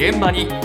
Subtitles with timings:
[0.00, 0.48] 現場に。
[0.48, 0.58] 今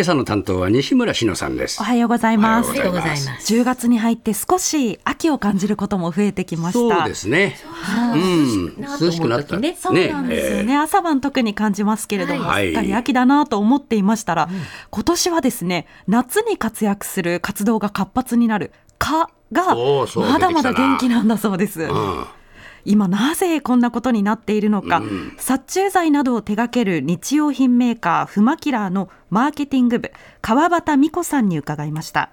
[0.00, 1.80] 朝の担当は西村篠さんです。
[1.80, 1.84] お。
[1.84, 2.70] はようございます。
[2.70, 3.54] おはようございます。
[3.54, 6.96] 10月に入って少し秋を感じることも増えてきました。
[6.96, 7.54] そうですね。
[8.12, 8.16] う。
[8.16, 9.60] ん、涼しくなった。
[9.60, 12.66] ねそうなんですよね、朝晩特に感じますけれども、はい。
[12.66, 14.48] すっかり秋だなと思っていましたら、
[14.90, 19.76] 今年はですね夏に活躍する活動が活発になる蚊が
[20.16, 21.84] まだまだ元気なんだそうです。
[21.84, 22.26] えーうん
[22.84, 25.02] 今なぜこんなことになっているのか、
[25.36, 32.30] 殺虫剤などを手掛ける日用品メーカーフマキラーのマーケティング部川端美子さんに伺いました。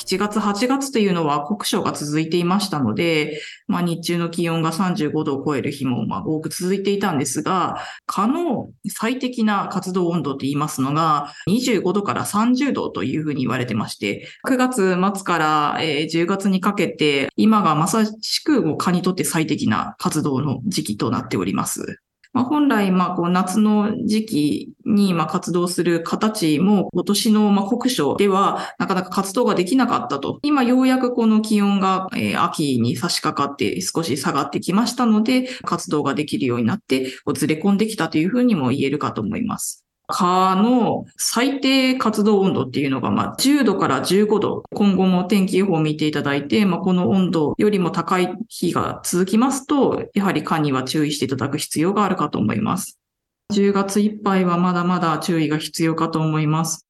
[0.00, 22.00] 7月、8月というのは酷暑が続いていましたので、まあ、日中の気温が35度を超える日もま多く続いていたんですが、蚊の最適な活動温度と言いますのが、25度から30度というふうに言われてまして、9月末から10月にかけて、今がまさしく蚊にとって最適な活動の時期となっております。
[22.32, 30.38] まあ、本来、まあ、こう夏の時期に、まあ、活動する形も、今年の、まあ、国書では、なかなか活動ができなかったと。
[30.42, 39.84] 今、ようやくこの気温が、えー秋に差し掛かって少し下がってきましたので、活動ができるようになって、こうずれ込んできたというふうにも言えるかと思います。
[40.10, 44.64] 蚊の最低活動温度っていうのが、まあ、10度から15度。
[44.74, 52.98] 今後も天気予報を見ていただいて、まあ、この温度よりも高い日が続きますと、やはり蚊には注意していただく必要があるかと思います。
[53.52, 56.89] 10月いっぱいはまだまだ注意が必要かと思います。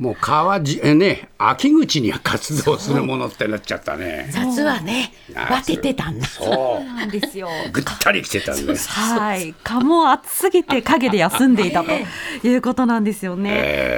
[0.00, 4.30] もう川じえね秋口に活動するものってなっちゃったね。
[4.34, 7.50] 夏はね夏バテてたんだそうなんですよ。
[7.70, 8.74] ぐったり来てたんで。
[8.74, 11.90] はい、蚊も暑すぎて陰で休んでいたと
[12.42, 13.50] いうことなんですよね。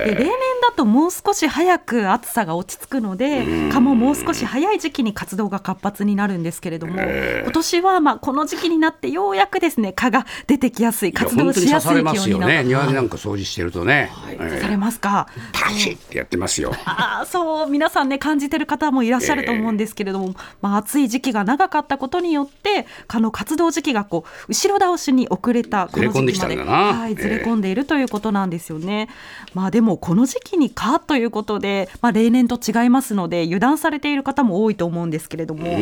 [0.07, 12.47] で例年だともう少し早く暑さが落ち着くので、蚊ももう少し早い時期に活動が活発になるんですけれども、今年はまあこの時期になってようやくですね蚊が出てきやすい活動しやすい気温にな。
[12.47, 12.65] ね。
[12.65, 14.11] 庭でなんか掃除してるとね。
[14.39, 15.27] 刺されますか？
[15.53, 16.73] パシッやってますよ。
[16.85, 29.09] ああそう皆さんね感じてる方もいらっしゃると思うんですけれども、まあ、暑い時期が長かったことによって蚊の活動時期がこう後ろ倒しに遅れたこの時期までずれ込んできたんだなはい、ええずれ込んでいるということなんですよね。
[29.55, 35.79] まあ、でもこの時期に蚊ということで、まあ、例年と違いますので油断されている方も多いと思うんですけれども、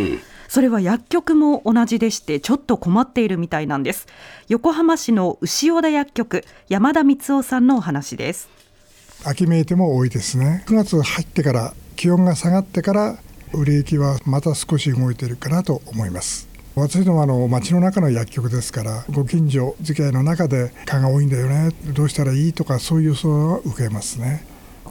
[0.48, 4.06] それは薬局も同じでしてちょっと困っているみたいなんです。
[4.48, 8.60] 横浜市の牛尾田薬局山田光夫さんのお話です。
[9.22, 13.19] 秋めいても多いですね9月入ってから気温が下がってから
[13.53, 24.47] 売れ行きはまた少し動いているかなと思います私どもあの町の中の薬局ですからご近所付き合いの中で蚊が多いんだよねどうしたらいいとかそういう相談は受けますね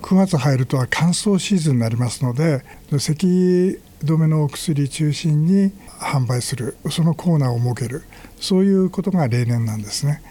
[0.10, 2.66] 9月入るとは乾燥シーズンになりますので
[2.98, 8.06] 咳止めのお薬中心に販売するそのコーナーを設ける
[8.40, 10.24] そういうことが例年なんですね。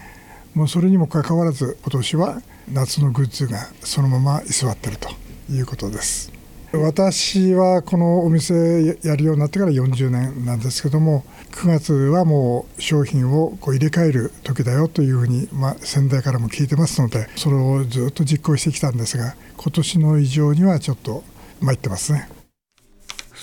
[0.53, 5.11] もうそれにもかかわらず今年は夏のグッズがそのまま居座ってると
[5.49, 6.38] いうことです。
[6.71, 21.23] 私はこのお店やるようになってから40年なんですけども9月はもう商品をこう入れ替える時だよというふうに、まあ、先代からも聞いてますのでそれをずっと実行してきたんですが今年の異常にはちょっと
[21.59, 22.29] 参ってますね。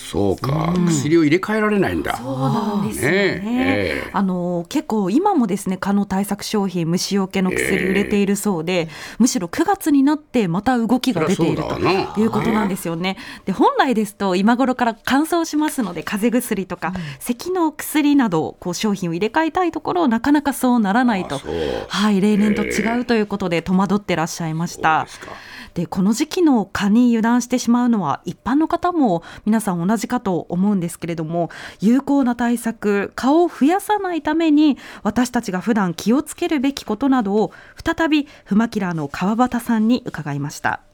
[0.07, 2.15] そうか、薬を入れ替えられないんだ。
[2.15, 3.17] そうなんですよね。
[3.17, 8.87] ねええあの結構今もですね蚊の対策商品虫除けの薬売れているそうで、
[9.19, 13.17] むしろ9月になってまた動きが出ているということなんですよね。
[13.45, 21.41] で本来ですと今頃から乾燥しますので風邪薬とか、咳の薬などこう商品を入れ替えたいところなかなかそうならないと
[21.89, 25.05] はい例年と違うということで戸惑ってらっしゃいました。
[25.09, 25.29] そう
[25.77, 37.51] でこの時期の蚊に油断してしまうのは一般の方も皆さん同じかと思うんですけれども有効な対策蚊を増やさないために私たちが普段気をつけるべきことなどを
[37.85, 40.86] 再びフマキラーの川端さんに伺いました。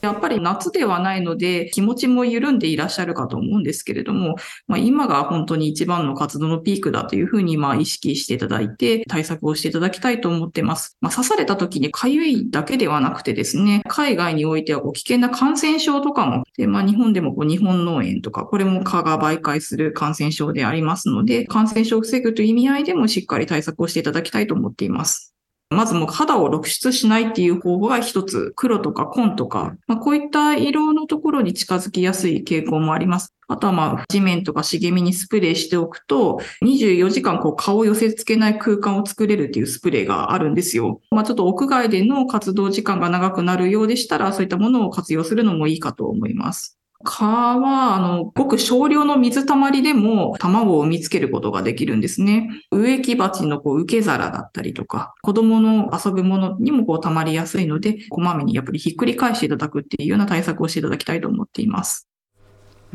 [0.00, 4.36] やっぱり夏ではないので気持ちも緩んでいらっしゃるかと思うんですけれども、
[4.66, 10.96] まあ、今が本当に一番の活動のピークだというふうにまあ意識していただいて対策をしていただきたいと思ってます。
[11.00, 25.35] まあ、刺された時に痒いだけではなくてですね、海外においてはこう危険な感染症とかも、でまあ、日本でもこう日本脳炎とか、これも蚊が媒介する感染症でありますので、感染症を防ぐという意味合いでもしっかり対策をしていただきたいと思っています。
[25.70, 33.34] まずもう肌を露出しないっていう方法が一つ、黒とか紺とか、まあ、こういった色のところに近づきやすい傾向もあります。
[33.48, 41.00] あとはまあ地面とか茂みにスプレーしておくと、24時間こう顔を寄せ付けない空間を作れるっていうスプレーがあるんですよ。
[41.10, 46.78] まあちょっと屋外での活動時間が長くなるようでしたら、そういったものを活用するのもいいかと思います。
[47.06, 52.50] 蚊は、あの、ごく少量の水たまりでも卵を産みつけることができるんですね。
[52.70, 62.08] 植木鉢のこう受け皿だったりとか、子供の遊ぶものにもこう溜まりやすいので、こまめにやっぱりひっくり返していただくっていうような対策をしていただきたいと思っています。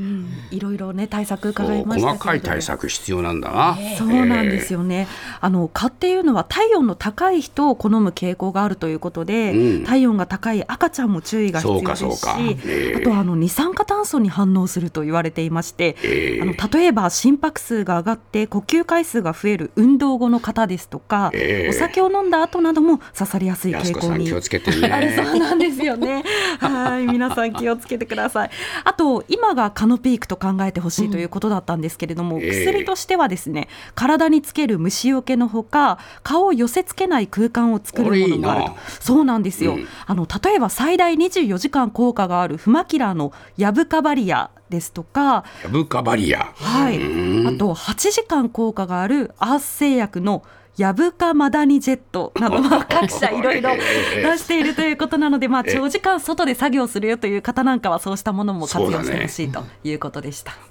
[0.01, 3.77] うん、いろいろね対策伺いました細かい対策必要なんだな。
[3.97, 5.07] そうなんですよね。
[5.39, 12.37] あの蚊っていうのは体温の高い人を好む傾向があるということで、うん体温が高い赤ちゃんも注意が必要ですし、そうかそうか
[12.67, 25.29] ええあとはあの二酸化炭素に反応すると言われていまして、ええあの例えば心拍数が上がって呼吸回数が増える運動後の方ですとか、ええお酒を飲んだ後なども刺されやすい傾向にん気をつけてあれそね。
[25.29, 26.23] うなんですよね。
[26.59, 28.49] はい、皆さん気をつけてください。
[28.83, 38.75] あと今が蚊のピークと考えてほしいということだったんですけれども、ええ薬としてはですね、体につける虫除けのほか、蚊を寄せ付けない空間を作るものもあると。
[38.99, 39.73] そうなんですよ。
[39.73, 46.51] うんあの例えば最大24時間効果があるフマキラーのヤブカバリアですとか、ヤブカバリア。
[46.55, 50.43] はい、うんあと8時間効果があるアース製薬の
[50.77, 53.75] ヤブカマダニジェットなどは各社いろいろ
[54.15, 60.70] 出しているということなので、まあ、長時間外で作業するよという方なんかはそうしたものも活用してほしいということでした。